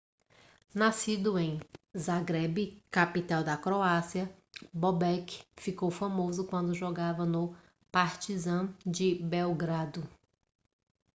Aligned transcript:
nascido 0.73 1.37
em 1.37 1.61
zagreb 1.95 2.81
capital 2.89 3.43
da 3.43 3.55
croácia 3.55 4.35
bobek 4.73 5.45
ficou 5.55 5.91
famoso 5.91 6.47
quando 6.47 6.73
jogava 6.73 7.23
no 7.23 7.55
partizan 7.91 8.73
de 8.83 9.13
belgrado 9.23 10.03